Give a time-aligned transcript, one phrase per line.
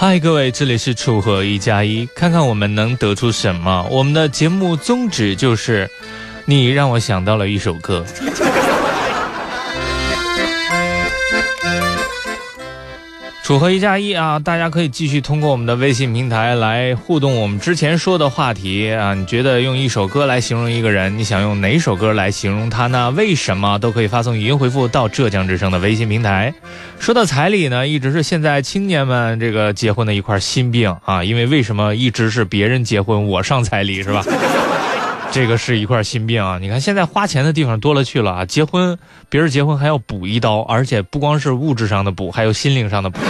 [0.00, 3.84] 嗨，各位，这里是楚河一加一，看看我们能得出什么。
[3.90, 5.90] 我们的节目宗旨就是，
[6.44, 8.06] 你让我想到了一首歌。
[13.48, 17.34] 楚河一加一啊，大家可以继续通过我们的微信平台来互动。
[17.34, 23.10] 我们之前说的话题啊，你觉得用一首歌来形容一个人，你想用哪首歌来形容他呢？
[23.12, 26.52] 为什么都可以发送语音回复到浙江之声的微信平台。
[26.98, 34.22] 说到彩礼呢，一直是现在青年们这个结婚的一块心病啊，因为为什么一直是别人结婚我上彩礼是吧？
[35.30, 36.58] 这个是一块心病啊！
[36.58, 43.20] 你看现在花钱的地方多了去了啊，结婚别人结婚还要补一刀，而且不光是物质上的补，还有心灵上的补。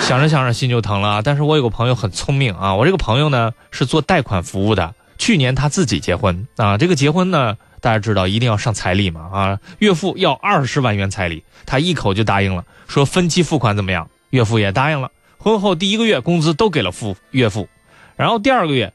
[0.00, 1.22] 想着想着心就疼了啊！
[1.22, 14.08] 但是我有个朋友很聪明啊，我这个朋友呢是做贷款服务的，去年他自己结婚啊，这个结婚呢大家知道一定要上彩礼嘛啊，岳父要二十万元彩礼，他一口就答应了，说分期付款怎么样？
[14.30, 17.68] 岳父也答应了，婚后第一个月工资都给了父岳父，
[18.16, 18.92] 然后第二个月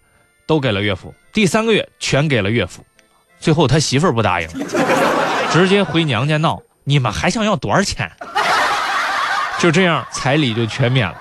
[0.47, 1.13] 都给了岳父。
[1.33, 2.83] 第三个月全给了岳父，
[3.39, 4.47] 最后他媳妇儿不答应，
[5.51, 6.61] 直接回娘家闹。
[6.83, 8.11] 你们还想要多少钱？
[9.59, 11.15] 就这样，彩礼就全免了。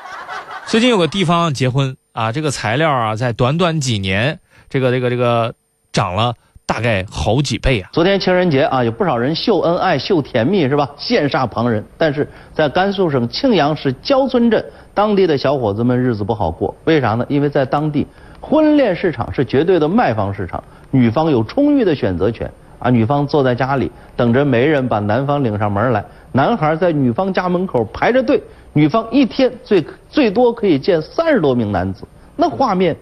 [0.67, 5.55] 最近有个地方结婚啊，这个材料啊，在短短几年，这个这个这个
[5.93, 6.35] 涨了
[6.67, 7.91] 大概好几倍啊。
[7.93, 10.89] 昨天情人节啊，有不少人秀恩爱、秀甜蜜，是吧？
[10.99, 11.85] 羡煞旁人。
[11.99, 16.75] 但是在甘肃省庆阳市焦村镇，当地的小伙子们日子不好过。
[16.85, 17.25] 为啥呢？
[17.29, 18.07] 因为在当地。
[18.51, 22.91] 婚恋市场是绝对的卖方市场，女方有充裕的选择权啊！
[22.91, 28.43] 女方坐在家里等着媒人把男方领上门来，男孩在女方家门口排着队，
[28.73, 32.03] 女方一天最最多可以见三十多名男子，
[32.35, 32.97] 那画面，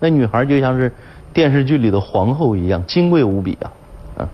[0.00, 0.90] 那女孩就像是
[1.34, 3.68] 电视剧里的皇后一样，金贵无比啊！
[4.16, 4.28] 啊，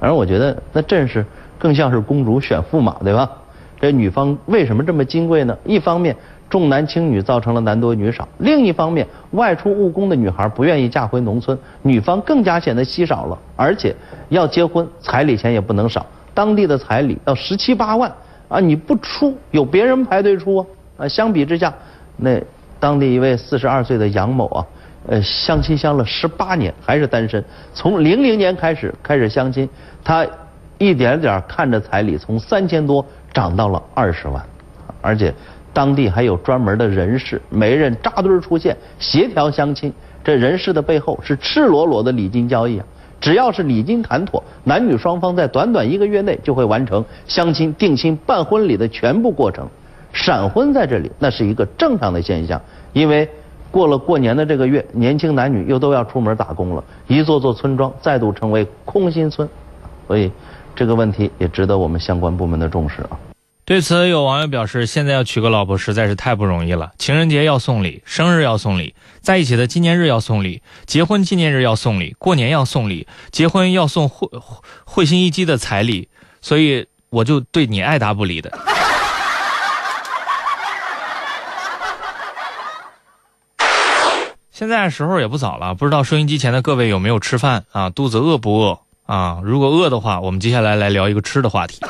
[0.00, 1.22] 反正我觉得那阵势
[1.58, 3.30] 更像是公主选驸马，对吧？
[3.78, 5.54] 这女方为什么这么金贵呢？
[5.66, 6.16] 一方面。
[6.48, 8.26] 重男轻女造成了男多女少。
[8.38, 13.36] 另一方面，外出务工的女孩不愿意嫁回农村，女方更加显得稀少了。
[13.56, 13.94] 而且
[14.28, 18.12] 要结婚，彩礼钱也不能少，当地的彩礼要十七八万
[18.48, 18.60] 啊！
[18.60, 20.66] 你不出，有别人排队出啊！
[20.98, 21.74] 啊，相比之下，
[22.16, 22.40] 那
[22.78, 24.66] 当地一位四十二岁的杨某啊，
[25.08, 27.44] 呃，相亲相了十八年还是单身。
[27.74, 29.68] 从零零年开始开始相亲，
[30.04, 30.24] 他
[30.78, 34.40] 一点点看着彩礼从三千多涨到了二十万，
[35.02, 35.34] 而且。
[35.76, 39.92] 当地还有专门的人士，媒人扎堆出现协调相亲。
[40.24, 42.86] 这人事的背后是赤裸裸的礼金交易啊！
[43.20, 49.68] 只要是礼金谈妥，男女双方在短短一个月内就会完成相亲、定亲、办婚礼的全部过程。
[50.14, 52.58] 闪婚在这里那是一个正常的现象，
[52.94, 53.28] 因为
[53.70, 59.46] 过了过年的这个月，年轻男女又都要出门打工了，一座座村庄再度成为空心村。
[60.06, 60.32] 所以
[60.74, 63.25] 这个问题也值得我们相关部门的重视啊！
[63.66, 66.92] 对此，有网友表示：“现在要娶个老婆实在是太不容易了。
[66.98, 74.30] 情人节要送礼，生日要送礼，在一起的纪念日要送礼，结婚纪念日要送礼，过年要送礼，结婚要送会
[74.84, 76.08] 会心一击的彩礼。
[76.40, 78.56] 所以我就对你爱答不理的。
[84.52, 87.90] ”现在时候也不早了，不知道收音机前的各位有没有吃饭啊？
[87.90, 89.40] 肚子饿不饿啊？
[89.42, 91.80] 如果饿的话，我们接下来来聊一个吃的话题。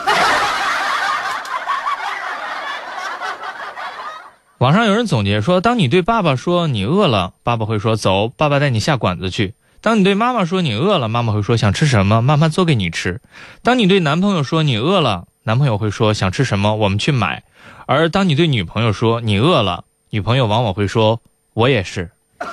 [4.59, 9.50] 网上有人总结说，当你对爸爸说你饿了，爸爸会说走，爸爸带你下馆子去；
[9.83, 13.19] 当你对妈妈说你饿了，妈妈会说想吃什么，妈妈做给你吃；
[13.62, 17.43] 当你对男朋友说你饿了，男朋友会说想吃什么，我们去买；
[17.84, 21.21] 而当你对女朋友说你饿了，女朋友往往会说
[21.53, 22.11] 我也是。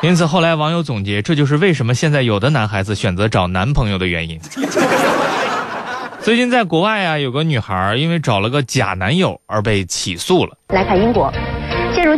[0.00, 4.40] 因此，后来网友总结，这就是为什么现在有的男孩子选择找男朋友的原因。
[6.28, 10.58] 最近在国外啊，有个女孩因为找了个假男友而被起诉了。
[10.68, 11.32] 来看英国。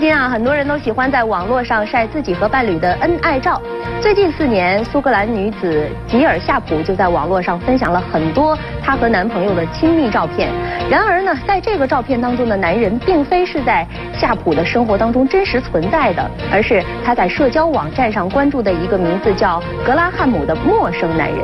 [0.01, 3.61] 现如今啊，很多人都喜欢在网络上晒自己和伴侣的恩爱照。
[4.01, 10.49] 最近四年，苏格兰女子吉尔夏普就在网络上分享了很多她和男朋友的亲密照片。
[10.89, 21.41] 然而呢，在这个照片当中的男人，并非是在夏普的生活当中真实存在的，而是他在社交网站上关注的一个名字叫格拉汉姆的陌生男人。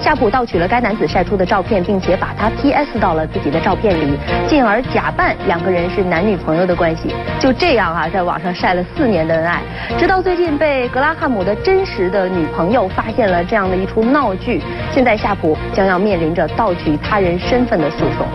[0.00, 4.18] 夏普盗取了该男子晒出的照片，并且把他 PS 到了自己的照片里，
[4.48, 7.14] 进而假扮两个人是男女朋友的关系。
[7.38, 9.62] 就这样啊，在网上晒了四年的恩爱，
[9.98, 14.62] 直到最近被格拉汉姆的真实的女朋友发现了这样的一出闹剧，
[14.92, 18.26] 现在夏普将要面临着盗取他人身份的诉讼。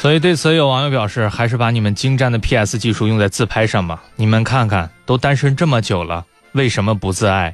[0.00, 4.02] 所以对此，有网友表示，还是把你们精湛的 PS 技术用在自拍上吧。
[4.16, 7.50] 你们看看，都单身这么久了，为什么不自爱？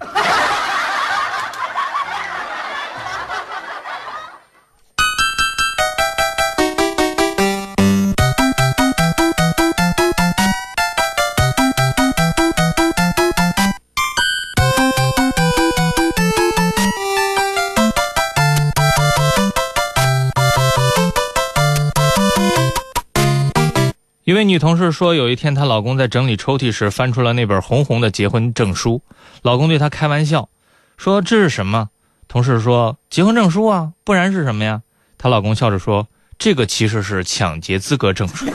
[24.31, 29.03] 一位女同事说，有一天她老公在整理抽屉时翻出了那本红红的结婚证书，
[29.43, 30.49] 老公对她开玩笑，
[30.97, 31.89] 说这是什么？
[32.29, 34.83] 同事说结婚证书啊，不然是什么呀？
[35.19, 36.07] 她老公笑着说，
[36.39, 38.47] 这个其实是抢劫资格证书。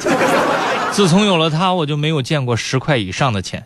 [0.94, 3.62] 自从有了它，我就没有见过十块以上的钱。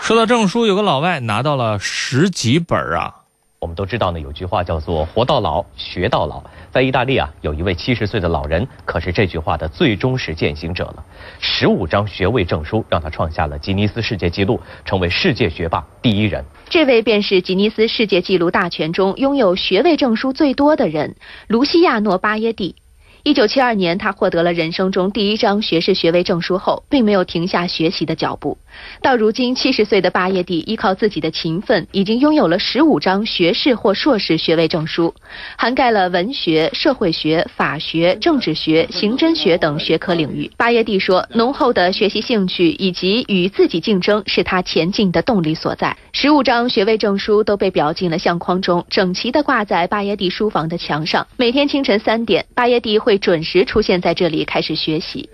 [0.00, 3.14] 说到证书，有个老外拿到了十几本啊。
[3.60, 6.40] 我们都知道呢，有句话叫做“活到老，学到老”。
[6.70, 11.04] 在意大利啊，有一位七十岁的老人，可是这句话的最忠实践行者了。
[11.40, 16.44] 十五张学位证书让他创下了吉尼斯世界纪录，成为世界学霸第一人。
[16.68, 21.16] 这位便是吉尼斯世界纪录大全中拥有学位证书最多的人——
[21.48, 22.76] 卢西亚诺·巴耶蒂。
[23.24, 28.56] 一九七二年，他获得了人生中第一张学士学位证书后，并没有停下学习的脚步。
[29.02, 35.12] 到如今，七十岁的巴耶蒂依靠自己的勤奋，已经拥有了十五张学士或硕士学位证书，
[35.56, 40.48] 涵盖了文学、社会学、法学、政治学、刑侦学等学科领域。
[40.56, 51.26] 巴耶蒂说：“浓厚的学习兴趣以及与自己竞争，是他前进的动力所在。”十五张学位证书都被裱进了相框中，整齐地挂在巴耶蒂书房的墙上。
[51.36, 52.96] 每天清晨三点，巴耶蒂。
[53.08, 55.30] 会准时出现在这里开始学习。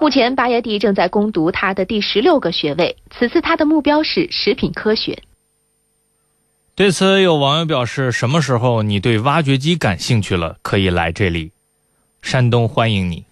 [0.00, 5.22] 目前巴耶蒂正在攻读他的第十六个学位此次他的目标是食品科学。
[6.74, 11.52] 对此有网友表示什么时候你对挖掘机感兴趣了可以来这里？
[12.22, 13.26] 山东欢迎你。